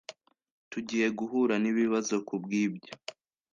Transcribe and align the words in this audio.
Tugiye 0.71 1.07
guhura 1.17 1.55
nibibazo 1.63 2.15
kubwibyo 2.27 2.93